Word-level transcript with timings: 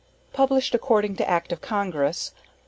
PUBLISHED 0.33 0.73
ACCORDING 0.73 1.15
TO 1.15 1.29
ACT 1.29 1.51
OF 1.51 1.61
CONGRESS. 1.61 2.31